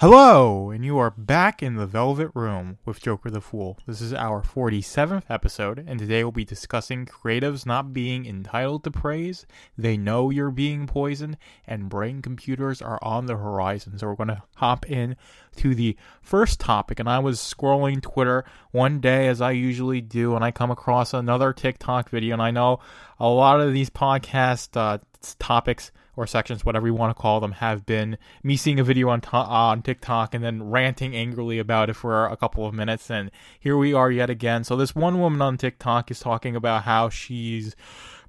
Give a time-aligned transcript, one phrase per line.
[0.00, 3.80] Hello, and you are back in the Velvet Room with Joker the Fool.
[3.84, 8.92] This is our 47th episode, and today we'll be discussing creatives not being entitled to
[8.92, 9.44] praise,
[9.76, 13.98] they know you're being poisoned, and brain computers are on the horizon.
[13.98, 15.16] So we're going to hop in
[15.56, 20.36] to the first topic, and I was scrolling Twitter one day as I usually do,
[20.36, 22.78] and I come across another TikTok video, and I know
[23.18, 24.98] a lot of these podcast uh,
[25.40, 28.18] topics or sections, whatever you want to call them, have been.
[28.42, 32.36] Me seeing a video on on TikTok and then ranting angrily about it for a
[32.36, 34.64] couple of minutes, and here we are yet again.
[34.64, 37.76] So this one woman on TikTok is talking about how she's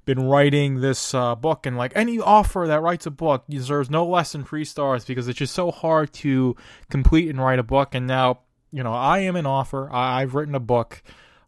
[0.04, 4.06] been writing this uh, book and like any offer that writes a book deserves no
[4.06, 6.56] less than three stars because it's just so hard to
[6.90, 7.94] complete and write a book.
[7.94, 8.40] And now
[8.72, 11.02] you know i am an offer I- have written a book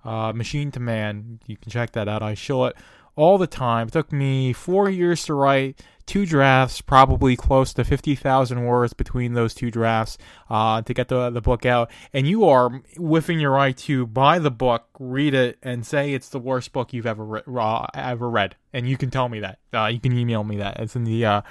[0.04, 1.38] uh, machine to man.
[1.46, 2.20] You can check that out.
[2.22, 2.76] I show it
[3.16, 3.88] all the time.
[3.88, 9.34] It took me four years to write two drafts, probably close to 50,000 words between
[9.34, 10.18] those two drafts
[10.50, 11.90] uh, to get the, the book out.
[12.12, 16.28] And you are whiffing your eye to buy the book, read it, and say it's
[16.28, 18.56] the worst book you've ever, re- uh, ever read.
[18.72, 19.58] And you can tell me that.
[19.72, 20.80] Uh, you can email me that.
[20.80, 21.42] It's in the, uh,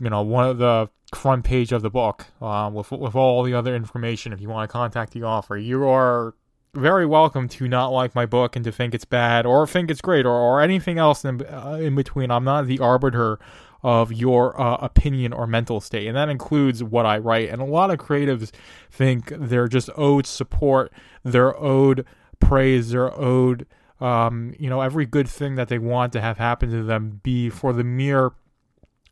[0.00, 3.54] you know, one of the front page of the book uh, with, with all the
[3.54, 5.56] other information if you want to contact the author.
[5.56, 6.34] You are
[6.74, 10.00] very welcome to not like my book and to think it's bad or think it's
[10.00, 12.30] great or, or anything else in, uh, in between.
[12.30, 13.38] I'm not the arbiter
[13.82, 17.48] of your uh, opinion or mental state, and that includes what I write.
[17.48, 18.50] And a lot of creatives
[18.90, 22.04] think they're just owed support, they're owed
[22.40, 23.66] praise, they're owed,
[24.00, 27.50] um, you know, every good thing that they want to have happen to them be
[27.50, 28.32] for the mere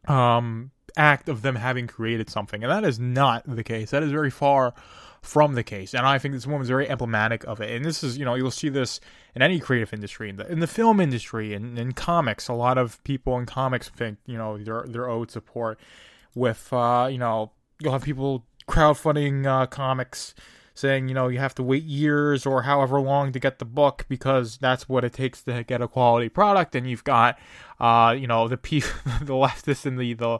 [0.08, 2.64] um, act of them having created something.
[2.64, 3.90] And that is not the case.
[3.90, 4.74] That is very far
[5.26, 5.92] from the case.
[5.92, 7.70] And I think this woman is very emblematic of it.
[7.70, 9.00] And this is, you know, you'll see this
[9.34, 12.46] in any creative industry, in the, in the film industry, in, in comics.
[12.48, 15.80] A lot of people in comics think, you know, they're, they're owed support
[16.34, 20.34] with, uh, you know, you'll have people crowdfunding uh, comics
[20.74, 24.06] saying, you know, you have to wait years or however long to get the book
[24.08, 26.76] because that's what it takes to get a quality product.
[26.76, 27.36] And you've got,
[27.80, 28.80] uh, you know, the pe-
[29.20, 30.38] the leftists in the, the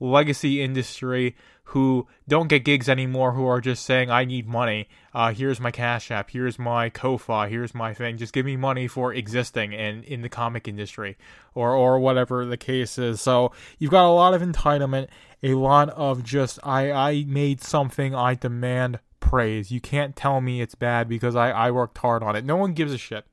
[0.00, 1.36] legacy industry
[1.68, 4.88] who don't get gigs anymore who are just saying i need money.
[5.12, 6.30] Uh, here's my cash app.
[6.30, 7.48] Here's my Ko-fi.
[7.48, 8.16] Here's my thing.
[8.16, 11.16] Just give me money for existing in, in the comic industry
[11.54, 13.20] or or whatever the case is.
[13.20, 15.08] So you've got a lot of entitlement
[15.42, 18.14] a lot of just i i made something.
[18.14, 18.98] I demand
[19.34, 22.56] praise you can't tell me it's bad because i i worked hard on it no
[22.56, 23.24] one gives a shit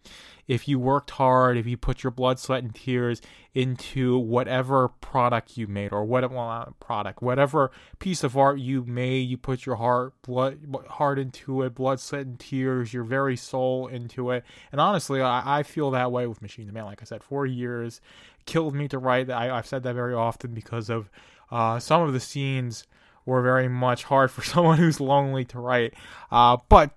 [0.52, 3.22] if you worked hard, if you put your blood, sweat, and tears
[3.54, 9.30] into whatever product you made or whatever well, product, whatever piece of art you made,
[9.30, 13.88] you put your heart, blood, heart into it, blood, sweat, and tears, your very soul
[13.88, 14.44] into it.
[14.74, 16.84] And honestly, I, I feel that way with Machine to Man.
[16.84, 18.02] Like I said, four years
[18.46, 19.30] killed me to write.
[19.30, 21.10] I, I've said that very often because of
[21.50, 22.88] uh, some of the scenes
[23.26, 25.94] were very much hard for someone who's lonely to write.
[26.32, 26.92] Uh, but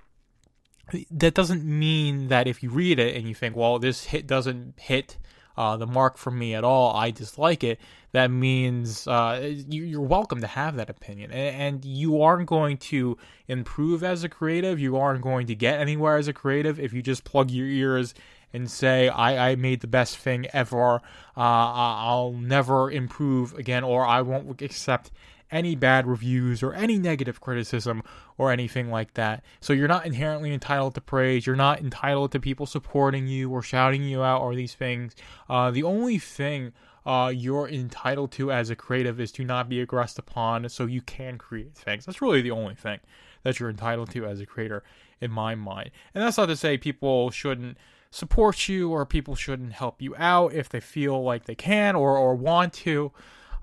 [1.11, 4.75] that doesn't mean that if you read it and you think, well, this hit doesn't
[4.79, 5.17] hit
[5.57, 7.79] uh, the mark for me at all, I dislike it.
[8.13, 12.77] That means uh, you, are welcome to have that opinion, and, and, you aren't going
[12.79, 13.17] to
[13.49, 14.79] improve as a creative.
[14.79, 18.15] You aren't going to get anywhere as a creative if you just plug your ears
[18.53, 20.97] and say, "I, I made the best thing ever.
[21.37, 25.11] Uh, I'll never improve again, or I won't accept
[25.54, 28.03] any bad reviews or any negative criticism
[28.37, 29.44] or anything like that.
[29.60, 31.47] So you're not inherently entitled to praise.
[31.47, 35.15] You're not entitled to people supporting you or shouting you out or these things.
[35.48, 36.72] Uh, the only thing
[37.06, 41.03] uh, you're entitled to as a creative is to not be aggressed upon so you
[41.03, 42.04] can create things.
[42.04, 42.98] That's really the only thing
[43.44, 44.82] that you're entitled to as a creator
[45.21, 45.91] in my mind.
[46.15, 47.78] And that's not to say people shouldn't
[48.10, 52.16] support you or people shouldn't help you out if they feel like they can or,
[52.16, 53.12] or want to.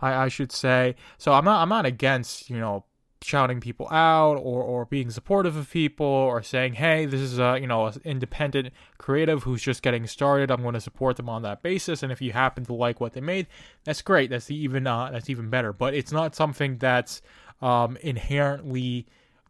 [0.02, 0.96] I, I should say.
[1.18, 2.86] So I'm not I'm not against you know
[3.24, 7.56] shouting people out or, or being supportive of people or saying hey this is a
[7.62, 10.50] you know an independent creative who's just getting started.
[10.50, 12.04] I'm going to support them on that basis.
[12.04, 13.48] And if you happen to like what they made
[13.84, 14.30] that's great.
[14.30, 15.74] That's even uh, that's even better.
[15.74, 17.22] But it's not something that's
[17.62, 19.08] um, inherently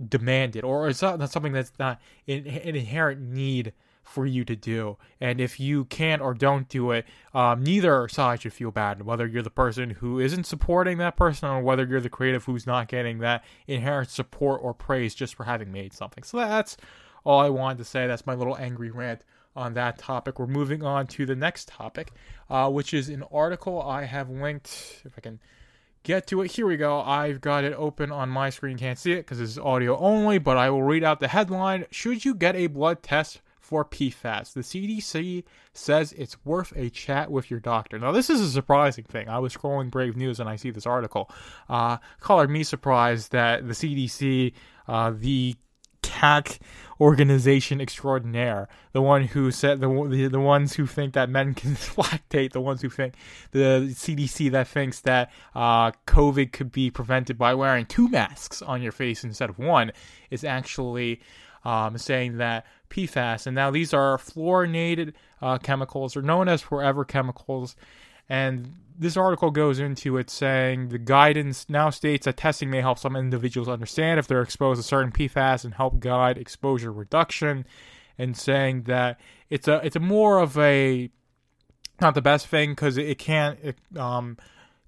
[0.10, 4.56] demanded or it's not, not something that's not an, an inherent need for you to
[4.56, 4.98] do.
[5.20, 9.04] And if you can't or don't do it, um, neither side should feel bad.
[9.04, 12.68] Whether you're the person who isn't supporting that person or whether you're the creative who's
[12.68, 16.24] not getting that inherent support or praise just for having made something.
[16.24, 16.78] So that's
[17.24, 18.08] all I wanted to say.
[18.08, 19.22] That's my little angry rant
[19.56, 20.40] on that topic.
[20.40, 22.12] We're moving on to the next topic,
[22.50, 25.02] uh, which is an article I have linked.
[25.06, 25.40] If I can
[26.04, 26.52] get to it.
[26.52, 27.02] Here we go.
[27.02, 28.78] I've got it open on my screen.
[28.78, 31.86] Can't see it because this is audio only, but I will read out the headline.
[31.92, 34.52] Should you get a blood test for PFAS.
[34.52, 37.98] The CDC says it's worth a chat with your doctor.
[37.98, 39.30] Now, this is a surprising thing.
[39.30, 41.32] I was scrolling Brave News and I see this article.
[41.70, 44.52] Uh, colored me surprised that the CDC,
[44.90, 45.56] uh, the
[46.04, 46.60] CAC
[47.00, 51.76] organization extraordinaire, the one who said the, the the ones who think that men can
[51.76, 53.14] lactate, the ones who think
[53.52, 58.82] the CDC that thinks that uh, COVID could be prevented by wearing two masks on
[58.82, 59.94] your face instead of one,
[60.30, 61.22] is actually
[61.64, 67.04] um, saying that PFAS, and now these are fluorinated uh, chemicals, are known as forever
[67.04, 67.76] chemicals,
[68.30, 73.00] and this article goes into it saying the guidance now states that testing may help
[73.00, 77.66] some individuals understand if they're exposed to certain PFAS and help guide exposure reduction,
[78.18, 81.10] and saying that it's a it's a more of a
[82.00, 84.38] not the best thing because it, can't it, um,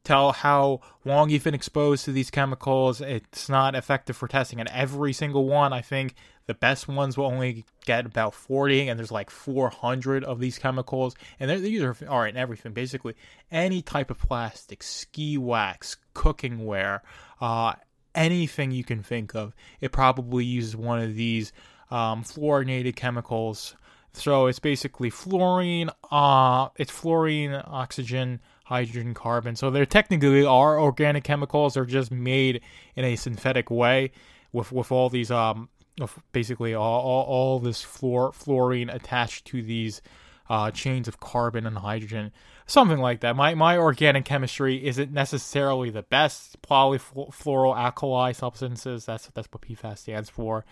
[0.04, 3.02] tell how long you've been exposed to these chemicals.
[3.02, 5.74] It's not effective for testing and every single one.
[5.74, 6.16] I think
[6.46, 11.16] the best ones will only get about 40, and there's like 400 of these chemicals.
[11.40, 12.74] And these are, all right, everything.
[12.74, 13.16] Basically,
[13.52, 17.02] any type of plastic, ski wax, cooking ware,
[17.40, 17.74] uh,
[18.14, 21.54] anything you can think of, it probably uses one of these
[21.92, 23.76] um, fluorinated chemicals.
[24.14, 29.56] So it's basically fluorine, uh, it's fluorine, oxygen, hydrogen, carbon.
[29.56, 31.74] So they're technically are organic chemicals.
[31.74, 32.62] They're just made
[32.96, 34.12] in a synthetic way
[34.52, 35.68] with with all these um
[36.00, 40.02] of basically all, all, all this fluor, fluorine attached to these
[40.50, 42.32] uh, chains of carbon and hydrogen,
[42.66, 43.36] something like that.
[43.36, 46.62] My my organic chemistry isn't necessarily the best.
[46.62, 49.06] Polyfluoroalkyl substances.
[49.06, 50.66] That's that's what PFAS stands for.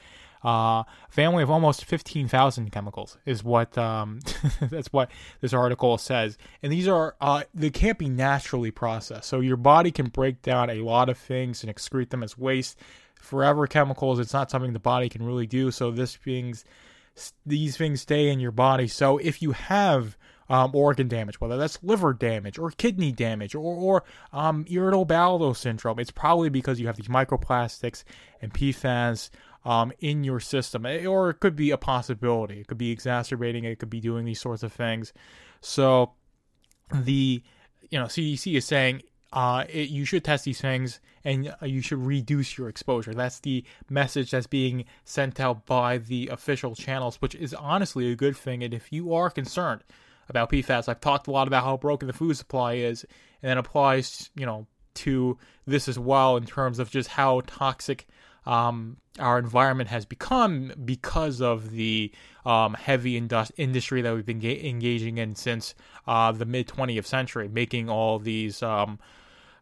[0.43, 4.19] Uh, family of almost 15,000 chemicals is what um,
[4.61, 6.37] that's what this article says.
[6.63, 9.29] And these are uh, they can't be naturally processed.
[9.29, 12.77] So your body can break down a lot of things and excrete them as waste.
[13.21, 15.71] Forever chemicals, it's not something the body can really do.
[15.71, 16.65] So this things
[17.45, 18.87] these things stay in your body.
[18.87, 20.17] So if you have
[20.49, 24.03] um, organ damage, whether that's liver damage or kidney damage or, or
[24.33, 28.03] um, irritable bowel syndrome, it's probably because you have these microplastics
[28.41, 29.29] and PFAS
[29.63, 32.59] um, in your system, eh, or it could be a possibility.
[32.59, 33.63] It could be exacerbating.
[33.63, 35.13] It could be doing these sorts of things.
[35.61, 36.13] So
[36.93, 37.43] the
[37.89, 41.81] you know CDC is saying uh, it, you should test these things and uh, you
[41.81, 43.13] should reduce your exposure.
[43.13, 48.15] That's the message that's being sent out by the official channels, which is honestly a
[48.15, 48.63] good thing.
[48.63, 49.83] And if you are concerned
[50.27, 53.05] about PFAS, I've talked a lot about how broken the food supply is,
[53.41, 58.07] and that applies, you know, to this as well in terms of just how toxic
[58.45, 62.11] um, our environment has become because of the
[62.45, 65.75] um, heavy indus- industry that we've been ga- engaging in since
[66.07, 68.61] uh, the mid 20th century, making all these.
[68.61, 68.99] Um,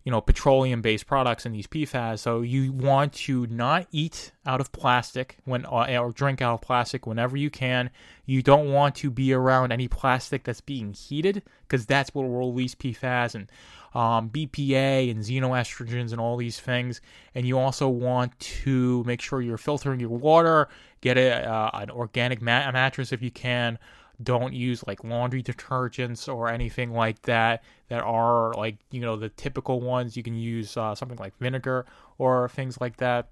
[0.09, 2.17] you know, petroleum based products and these PFAS.
[2.17, 6.61] So you want to not eat out of plastic when uh, or drink out of
[6.61, 7.91] plastic whenever you can.
[8.25, 12.39] You don't want to be around any plastic that's being heated because that's what will
[12.39, 13.51] release PFAS and
[13.93, 17.01] um, BPA and xenoestrogens and all these things.
[17.35, 20.69] And you also want to make sure you're filtering your water.
[21.01, 23.77] Get a, uh, an organic mat- mattress if you can.
[24.21, 29.29] Don't use like laundry detergents or anything like that that are like you know the
[29.29, 30.17] typical ones.
[30.17, 31.85] You can use uh, something like vinegar
[32.17, 33.29] or things like that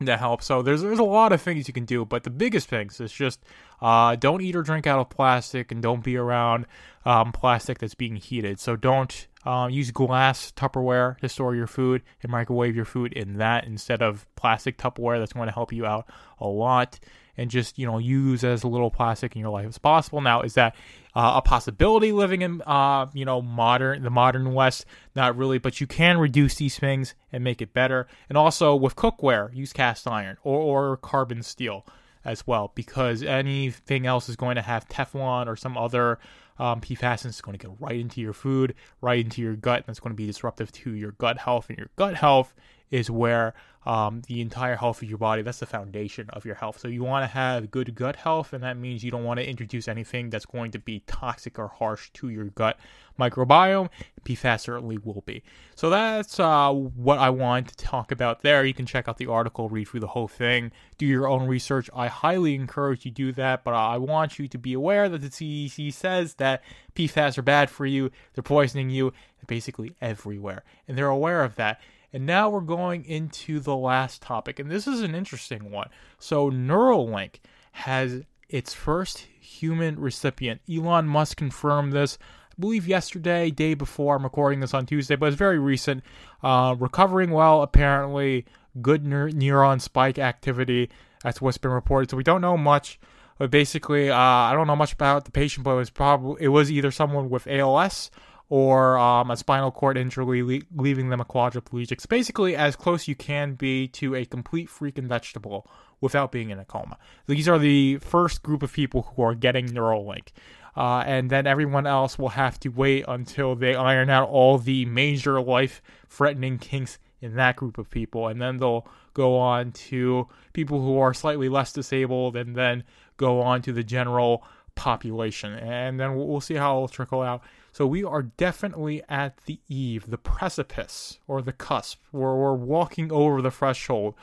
[0.00, 0.42] that help.
[0.42, 3.12] So there's there's a lot of things you can do, but the biggest things is
[3.12, 3.40] just
[3.80, 6.66] uh, don't eat or drink out of plastic, and don't be around
[7.04, 8.58] um, plastic that's being heated.
[8.58, 13.36] So don't um, use glass Tupperware to store your food and microwave your food in
[13.38, 15.18] that instead of plastic Tupperware.
[15.18, 16.08] That's going to help you out
[16.38, 16.98] a lot.
[17.36, 20.20] And just you know use as little plastic in your life as possible.
[20.20, 20.76] Now, is that
[21.14, 24.86] uh, a possibility living in uh, you know modern the modern West?
[25.16, 28.06] Not really, but you can reduce these things and make it better.
[28.28, 30.58] And also with cookware, use cast iron or,
[30.92, 31.86] or carbon steel
[32.24, 36.18] as well, because anything else is going to have Teflon or some other
[36.58, 39.88] um, PFAS is going to get right into your food, right into your gut, and
[39.88, 41.68] it's going to be disruptive to your gut health.
[41.68, 42.54] And your gut health
[42.90, 43.54] is where
[43.86, 46.78] um, the entire health of your body, that's the foundation of your health.
[46.78, 49.48] So you want to have good gut health, and that means you don't want to
[49.48, 52.78] introduce anything that's going to be toxic or harsh to your gut
[53.18, 53.90] microbiome.
[54.24, 55.42] PFAS certainly will be.
[55.74, 58.64] So that's uh, what I wanted to talk about there.
[58.64, 61.90] You can check out the article, read through the whole thing, do your own research.
[61.94, 65.28] I highly encourage you do that, but I want you to be aware that the
[65.28, 66.62] CDC says that
[66.94, 69.12] PFAS are bad for you, they're poisoning you,
[69.46, 70.64] basically everywhere.
[70.88, 71.80] And they're aware of that.
[72.14, 75.88] And now we're going into the last topic, and this is an interesting one.
[76.20, 77.40] So, Neuralink
[77.72, 80.60] has its first human recipient.
[80.72, 82.16] Elon Musk confirmed this,
[82.52, 84.14] I believe, yesterday, day before.
[84.14, 86.04] I'm recording this on Tuesday, but it's very recent.
[86.40, 88.46] Uh, recovering well, apparently.
[88.80, 90.90] Good neur- neuron spike activity.
[91.24, 92.10] That's what's been reported.
[92.10, 93.00] So, we don't know much
[93.38, 96.48] But basically, uh, I don't know much about the patient, but it was probably it
[96.48, 98.10] was either someone with ALS
[98.48, 102.06] or um, a spinal cord injury, le- leaving them a quadriplegic.
[102.08, 105.66] Basically as close you can be to a complete freaking vegetable
[106.00, 106.98] without being in a coma.
[107.26, 110.28] These are the first group of people who are getting Neuralink.
[110.76, 114.84] Uh, and then everyone else will have to wait until they iron out all the
[114.86, 118.26] major life threatening kinks in that group of people.
[118.28, 122.84] And then they'll go on to people who are slightly less disabled and then
[123.16, 125.52] go on to the general population.
[125.54, 127.42] And then we'll see how it'll trickle out.
[127.74, 133.10] So we are definitely at the eve, the precipice, or the cusp, where we're walking
[133.10, 134.14] over the threshold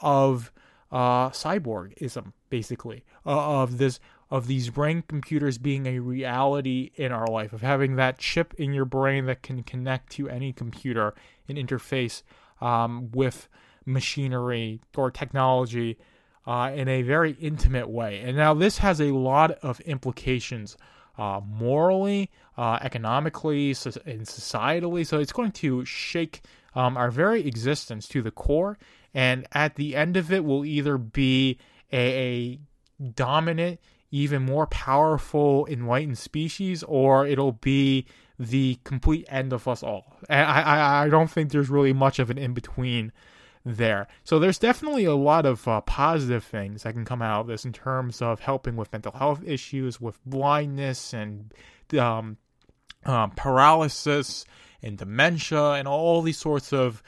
[0.00, 0.52] of
[0.92, 3.98] uh, cyborgism, basically, uh, of this
[4.30, 8.72] of these brain computers being a reality in our life, of having that chip in
[8.72, 11.12] your brain that can connect to any computer
[11.48, 12.22] and interface
[12.60, 13.48] um, with
[13.84, 15.98] machinery or technology
[16.46, 18.20] uh, in a very intimate way.
[18.20, 20.76] And now this has a lot of implications
[21.18, 25.06] uh, morally, uh, economically, and societally.
[25.06, 26.42] So it's going to shake
[26.74, 28.78] um, our very existence to the core.
[29.14, 31.58] And at the end of it will either be
[31.92, 32.58] a,
[32.98, 33.80] a dominant
[34.12, 38.06] even more powerful enlightened species, or it'll be
[38.38, 40.16] the complete end of us all.
[40.28, 43.10] And I, I, I don't think there's really much of an in between
[43.64, 44.08] there.
[44.24, 47.64] So there's definitely a lot of uh, positive things that can come out of this
[47.64, 51.52] in terms of helping with mental health issues, with blindness and
[51.98, 52.36] um,
[53.04, 54.44] um, paralysis
[54.82, 57.02] and dementia and all these sorts of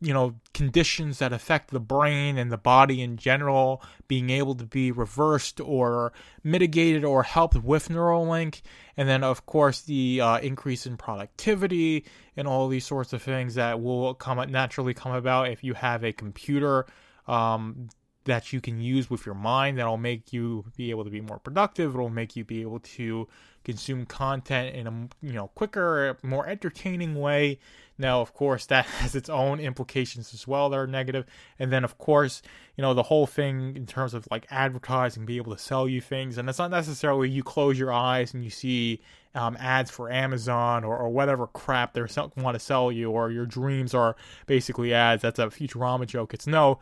[0.00, 4.64] you know conditions that affect the brain and the body in general being able to
[4.64, 8.62] be reversed or mitigated or helped with Neuralink,
[8.96, 12.04] and then of course the uh, increase in productivity
[12.36, 16.04] and all these sorts of things that will come naturally come about if you have
[16.04, 16.86] a computer
[17.26, 17.88] um,
[18.26, 21.38] that you can use with your mind that'll make you be able to be more
[21.38, 21.94] productive.
[21.94, 23.26] It'll make you be able to
[23.64, 27.58] consume content in a you know quicker, more entertaining way.
[27.98, 31.24] Now, of course, that has its own implications as well that are negative.
[31.58, 32.42] And then, of course,
[32.76, 36.00] you know the whole thing in terms of like advertising, be able to sell you
[36.00, 39.00] things, and it's not necessarily you close your eyes and you see
[39.34, 42.00] um, ads for Amazon or, or whatever crap they
[42.36, 45.22] want to sell you, or your dreams are basically ads.
[45.22, 46.34] That's a Futurama joke.
[46.34, 46.80] It's no,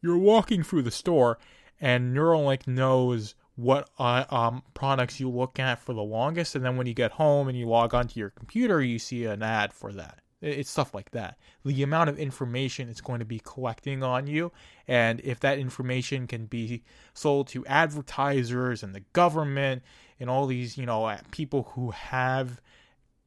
[0.00, 1.38] you're walking through the store,
[1.80, 6.76] and Neuralink knows what uh, um, products you look at for the longest, and then
[6.76, 9.92] when you get home and you log onto your computer, you see an ad for
[9.92, 10.20] that.
[10.40, 11.38] It's stuff like that.
[11.64, 14.52] The amount of information it's going to be collecting on you,
[14.86, 16.82] and if that information can be
[17.14, 19.82] sold to advertisers and the government
[20.20, 22.60] and all these, you know, people who have,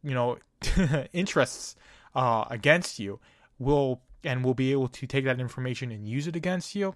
[0.04, 0.38] you know,
[1.14, 1.76] interests
[2.14, 3.20] uh, against you,
[3.60, 6.96] will and will be able to take that information and use it against you.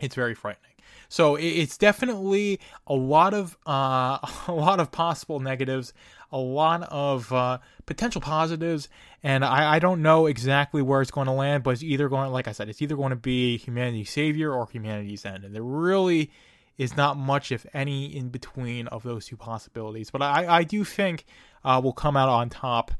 [0.00, 0.74] It's very frightening.
[1.08, 5.92] So it's definitely a lot of uh, a lot of possible negatives,
[6.32, 8.88] a lot of uh, potential positives,
[9.22, 11.62] and I, I, don't know exactly where it's going to land.
[11.62, 14.68] But it's either going, like I said, it's either going to be humanity's savior or
[14.70, 16.30] humanity's end, and there really
[16.76, 20.10] is not much, if any, in between of those two possibilities.
[20.10, 21.24] But I, I do think
[21.64, 22.90] uh, we'll come out on top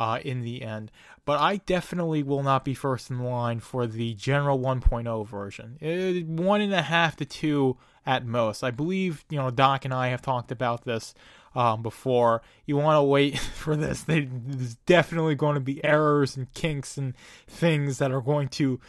[0.00, 0.90] uh, in the end.
[1.26, 5.76] But I definitely will not be first in line for the general 1.0 version.
[5.78, 7.76] It, uh, one and a half to two
[8.06, 8.64] at most.
[8.64, 11.12] I believe you know Doc and I have talked about this
[11.54, 12.40] um, before.
[12.64, 14.02] You want to wait for this.
[14.02, 17.14] There's definitely going to be errors and kinks and
[17.46, 18.80] things that are going to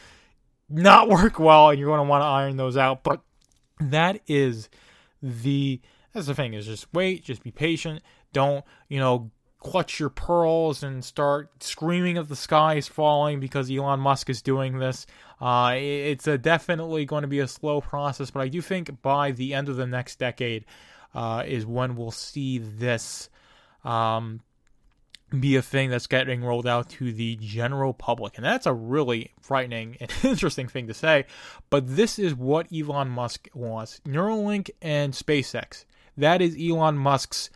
[0.70, 3.04] not work well, and you're going to want to iron those out.
[3.04, 3.22] But
[3.82, 4.70] that is
[5.22, 5.82] the
[6.14, 8.02] that's the thing is just wait, just be patient.
[8.32, 9.30] Don't you know
[9.62, 14.42] clutch your pearls and start screaming if the sky is falling because Elon Musk is
[14.42, 15.06] doing this.
[15.40, 19.54] Uh, it's definitely going to be a slow process, but I do think by the
[19.54, 20.66] end of the next decade
[21.14, 23.30] uh, is when we'll see this
[23.84, 24.42] um,
[25.40, 28.38] be a thing that's getting rolled out to the general public.
[28.38, 31.26] And that's a really frightening and interesting thing to say.
[31.70, 35.86] But this is what Elon Musk wants Neuralink and SpaceX.
[36.18, 37.50] That is Elon Musk's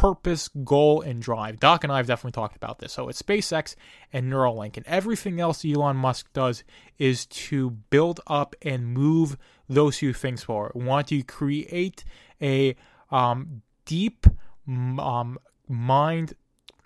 [0.00, 1.60] purpose, goal, and drive.
[1.60, 2.90] Doc and I have definitely talked about this.
[2.90, 3.76] So it's SpaceX
[4.14, 6.64] and Neuralink, and everything else Elon Musk does
[6.96, 9.36] is to build up and move
[9.68, 10.72] those two things forward.
[10.74, 12.02] We want to create
[12.40, 12.76] a
[13.10, 14.26] um, deep
[14.66, 15.38] um,
[15.68, 16.32] mind,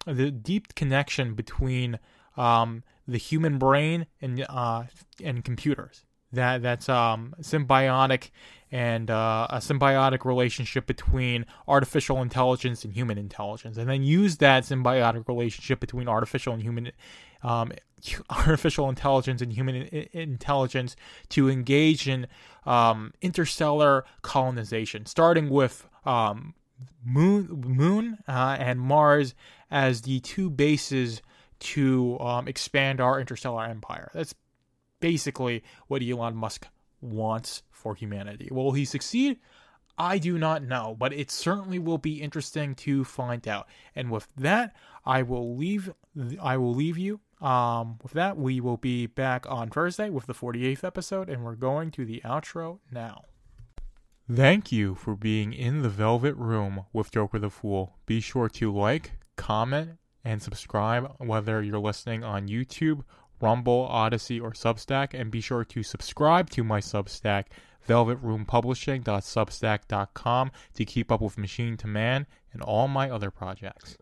[0.07, 2.01] the deep connection between
[2.37, 4.85] um, the human brain and uh,
[5.23, 6.05] and computers.
[6.33, 8.31] That that's um, symbiotic
[8.75, 14.65] and uh, a symbiotic relationship between artificial intelligence and human intelligence, and then use that
[14.65, 16.91] symbiotic relationship between artificial and human
[17.45, 17.71] um,
[18.31, 19.77] artificial intelligence and human
[20.13, 20.97] intelligence
[21.29, 22.27] to engage in
[22.67, 26.53] um, interstellar colonization, starting with um,
[27.05, 29.37] Moon, Moon uh, and Mars
[29.71, 31.23] as the two bases
[31.61, 34.11] to um, expand our interstellar empire.
[34.13, 34.35] That's
[34.99, 36.67] basically what Elon Musk
[37.05, 38.49] wants for humanity.
[38.51, 39.39] Will he succeed?
[39.97, 43.69] I do not know, but it certainly will be interesting to find out.
[43.95, 45.93] And with that, I will leave.
[46.43, 47.21] I will leave you.
[47.41, 51.55] Um, with that, we will be back on Thursday with the 48th episode, and we're
[51.55, 53.23] going to the outro now.
[54.33, 57.99] Thank you for being in the Velvet Room with Joker the Fool.
[58.07, 63.03] Be sure to like, comment, and subscribe whether you're listening on YouTube,
[63.45, 65.13] Rumble, Odysee, or Substack.
[65.13, 67.45] And be sure to subscribe to my Substack,
[67.87, 73.97] velvetroompublishing.substack.com, to keep up with Machine to Man and all my other projects.